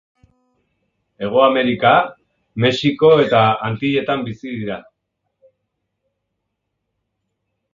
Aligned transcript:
Hego 1.25 1.41
Amerika, 1.47 1.91
Mexiko 2.65 3.11
eta 3.25 3.41
Antilletan 3.69 4.25
bizi 4.31 4.55
dira. 4.55 4.79